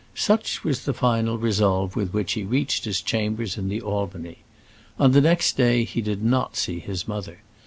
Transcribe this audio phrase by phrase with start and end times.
[0.15, 4.39] Such was the final resolve with which he reached his chambers in the Albany.
[4.97, 7.43] On the next day he did not see his mother.